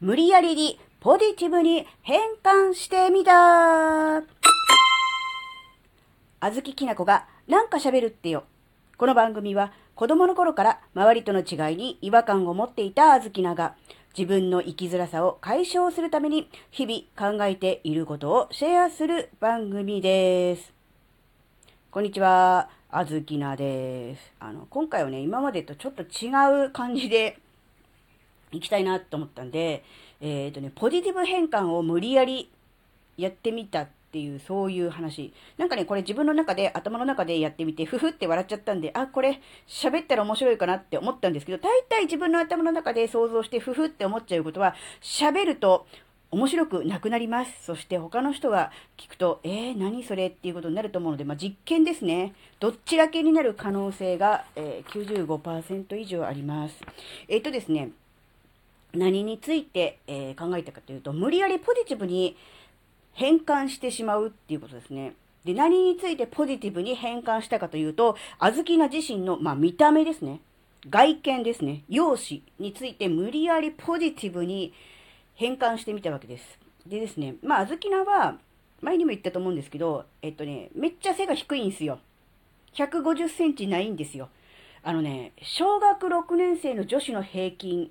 [0.00, 4.18] 無理やりにポジティブに変換してみた
[6.40, 8.44] あずききなこがなんか喋るってよ。
[8.96, 13.74] この番組は子供の頃から周りとの違いに違和感を持っていたあずきなが
[14.16, 20.72] 自分の生きづらさを解消するために日々考えていることをシェアする番組です。
[21.90, 24.32] こんにちは、あずきなです。
[24.40, 27.38] あの、今回はね、今までとちょっと違う感じで
[28.52, 29.84] 行きたいなと思ったんで、
[30.20, 32.50] えっ、ー、とね、ポジティブ変換を無理やり
[33.16, 35.32] やってみたっていう、そういう話。
[35.58, 45.86] なんかね、これ自分の中で、頭の中でやってみて、ふふって笑っちゃったんで、あ、これ喋ったら面白いかなって思ったんですけど、大体自分の頭の中で想像して、ふふって思っちゃうことは、喋ると
[46.30, 47.64] 面白くなくなります。
[47.64, 52.34] そして他の人が聞くと、えー、何それっていうことになると思うので、まあ、実験ですね。
[52.60, 56.76] どっちだけになる可能性が、えー、95%以上あります。
[57.28, 57.90] えっ、ー、とですね、
[58.94, 62.36] 何について、えー、考えたかというと、無理やりポジティブに
[63.12, 65.14] 変換してしまうっていうことですね。
[65.44, 70.40] で、何についてポジティブに変換したかというと、あずきな自身の、まあ、見た目ですね。
[70.88, 71.82] 外見ですね。
[71.88, 74.72] 容姿について無理やりポジティブに
[75.34, 76.58] 変換してみたわけです。
[76.86, 78.38] でですね、まあ、あずきなは、
[78.80, 81.98] 前にも言ったと思うんですけど、えっとね、めっちゃ背が低いんですよ。
[82.74, 84.28] 150センチないんですよ。
[84.82, 87.90] あのね、小学6年生の女子の平均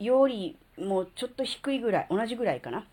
[0.00, 2.84] よりもちょっと低いぐらい、同じぐらいかな。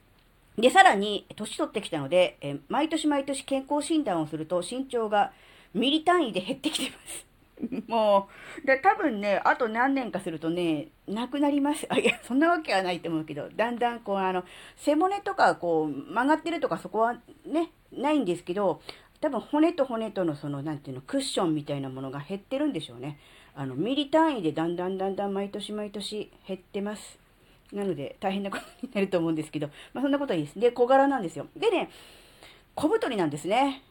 [0.57, 5.31] で、さらに、年取ってきたので、え毎年毎年健康診断をすると身長が
[5.73, 7.27] ミリ単位で減ってきてます。
[7.87, 8.29] も
[8.63, 11.87] う、で、多分ね、あと何年かするとね、なくなります。
[11.89, 14.43] あ、いや、そんなわけはないと思うけど、だんだんこう、あの、
[14.75, 17.13] 背骨とかこう、曲がってるとかそこは
[17.45, 18.81] ね、ないんですけど、
[19.21, 23.19] 多分骨と骨とのその、なんていうの、クッションみたいなものが減ってるんでしょうね。
[23.59, 27.17] あの、ミリ単位でだんだんだんだん毎年毎年減ってます。
[27.73, 30.59] なので、大変なことになると思うんですけど、 まあ、そんなことはいいです。
[30.59, 31.47] で、小柄なんですよ。
[31.55, 31.89] でね、
[32.75, 33.81] 小太りなんですね。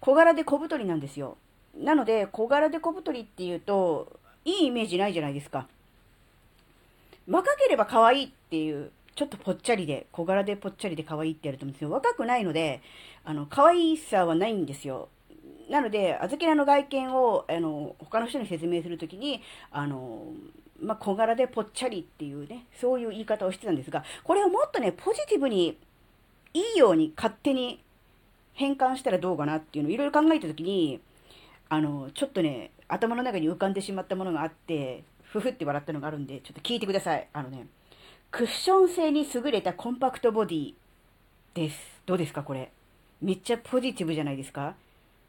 [0.00, 1.38] 小柄で小太りなんですよ。
[1.74, 5.66] なので、小柄で小太りっていうと、いいイメージないじゃないですか。
[7.26, 11.90] 若ければ可愛いっていう、ちょっとぽっちゃりで、小柄でぽっちゃりで可愛いってやると思うんですよ。
[11.90, 12.82] 若くないので、
[13.24, 15.08] あの、可愛さはないんですよ。
[15.68, 20.32] なので、あずきらの外見を、あの、他の人に説明するときに、あの、
[20.80, 25.78] まあ、小柄でぽっちゃりっていうね、そういう言い方をしてたんですが、これをもっとね、ポジティブに、
[26.54, 27.82] いいように勝手に
[28.54, 31.00] 変換したらどうかなっていうのをいろいろ考えたときに、
[31.68, 37.28] あの、ちょっとね、頭の中に浮かんでしまったものがあって、ふふって笑ったのがあるんで、ちょっと聞いてください。
[37.32, 37.66] あのね、
[38.30, 40.74] クッション性に優れたコンパクトボディ
[41.54, 41.78] です。
[42.06, 42.72] どうですか、これ。
[43.20, 44.74] めっちゃポジティブじゃないですか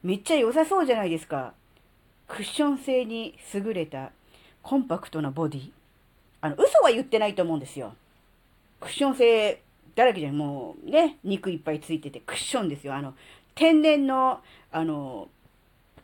[0.01, 1.53] めっちゃ良さそうじゃないですか。
[2.27, 4.11] クッション性に優れた
[4.61, 5.71] コンパクトなボディ。
[6.41, 7.93] あの、嘘は言ってないと思うんですよ。
[8.79, 9.61] クッション性
[9.95, 10.37] だらけじゃん。
[10.37, 12.95] もうね、肉いっぱいついてて、クッションですよ。
[12.95, 13.13] あの、
[13.55, 14.39] 天然の、
[14.71, 15.27] あの、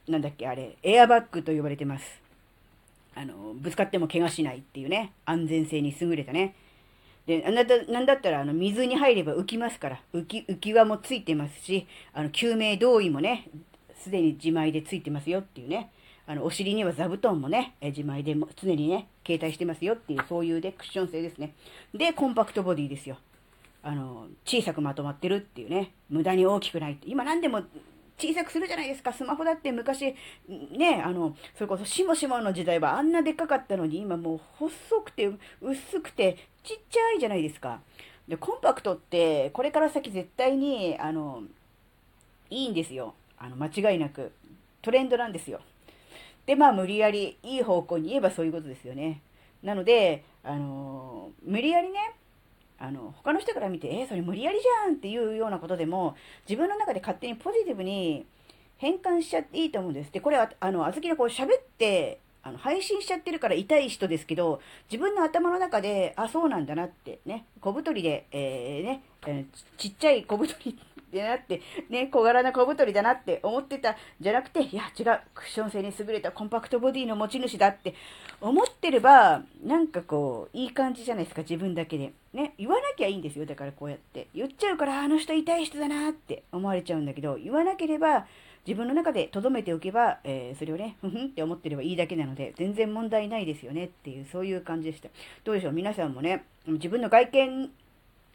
[0.10, 2.22] なんだっけ、あれ、エアバッグと呼ばれてます。
[3.16, 6.54] あの、ぶつかっても怪我しないっていうね、安全性に優れたね。
[7.26, 13.48] で、なんだなんだったら、あの、水に入れば浮きますから、浮き、浮き輪もついてますし、あの、救命胴衣もね、
[14.06, 15.90] すでに自前でついてますよっていうね。
[16.28, 21.56] あの、お尻には座布団もね、え自前でも常にね、携帯してますよっていう、そういうで、クッション性ですね。
[21.94, 23.18] で、コンパクトボディですよ。
[23.82, 27.10] あの、小さくまとまってるっていうね、無駄に大きくないって。
[27.10, 27.64] 今何でも
[28.18, 29.12] 小さくするじゃないですか。
[29.12, 30.16] スマホだって昔、
[30.48, 34.72] ね、あの、それこそしもしもの時代はあんなでっかかったのに、今もう細
[35.04, 37.82] くて、薄くて、ちっちゃいじゃないですか。
[38.28, 41.44] で、コンパクトって、これから先絶対に、あの、
[42.50, 43.16] いいんですよ。
[43.38, 44.32] あの、間違いなく。
[44.82, 45.62] トレンドなんですよ。
[46.46, 49.22] で、まあ、無理やり、いい方向に言えばそういうことですよね。
[49.64, 52.14] なので、あの無理やりね、
[52.78, 56.16] あの、他の人から見て、えー、それ無理やりじゃんっていうようなことでも、
[56.48, 58.26] 自分の中で勝手にポジティブに
[58.78, 60.12] 変換しちゃっていいと思うんです。
[60.12, 70.78] で、これは、あの、あずきがこう喋って、あの、配信しちゃってるから痛い人ですけど、自分の頭の中で、あ、そうなんだなってね、小太りで、えー、ね、えー、ちっちゃい小太り
[71.16, 77.96] ってなって、ね、小柄な小太りだなって思ってたじゃなくて、いや、違う、クッション性に優れたコンパクトボディの持ち主だって
[78.42, 82.12] 思ってれば、なんかこう、いい感じじゃないですか、自分だけで。
[82.34, 84.28] ね、言わなきゃいいんですよ、だからこうやって。
[84.36, 88.28] 言っちゃうから、あの人痛い人だなって思われちゃうんだけど、言わなければ、
[88.68, 95.10] 自分の中で留めておけば、えー、それをね、ふふんって思ってればいいだけなので、全然問題ないですよねっていう、そういう感じでした。
[95.44, 97.72] どうでしょう皆さんもね、自分の外見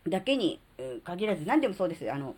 [0.08, 0.58] だけに
[1.05, 2.11] 限らず、何でもそうです。
[2.11, 2.35] あの、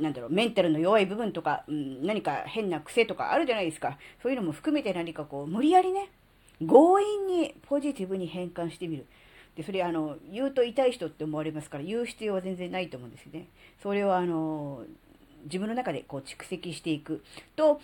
[0.00, 3.98] なんだろう、メンタルの弱い部分とか、何か変な癖とかあるじゃないですか。
[4.22, 6.10] そういうのも含めて何かこう、無理やりね、
[6.60, 9.06] 強引にポジティブに変換してみる。
[9.56, 13.46] で、それあの、言うと痛い人って思われますから、言う必要は全然ないと思うんですよね。
[13.82, 14.84] それをあの、
[15.44, 17.22] 自分の中でこう蓄積していく
[17.54, 17.80] と、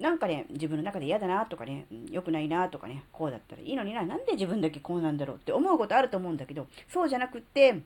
[0.00, 7.80] なんかね、自分の中で嫌だなとかね、良くないなとかね、こうだったらいいのにな、なんで自分だけこうなんだろうって思うことあると思うんだけど、そうじゃなくって、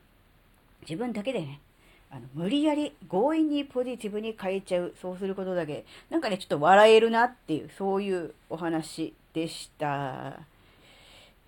[0.81, 1.61] 自分だけでね、
[2.09, 4.93] あの無理やり強引にポジティブに変えちゃう。
[5.01, 10.39] そうすることだけ、なんかね、ちょっと笑えるなっていう、そういうお話でした。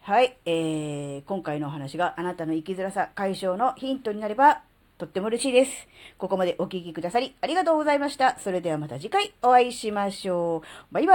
[0.02, 4.64] はい、えー、今回のお話があなたの生きづらさ解消のヒントになれば
[4.98, 5.88] とっても嬉しいです。
[6.18, 8.38] ここまでお聴きくださりありがとうございました。
[8.40, 10.94] それではまた次回お会いしましょう。
[10.94, 11.14] バイバ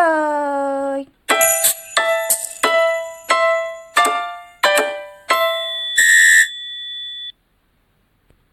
[0.96, 1.24] ーイ。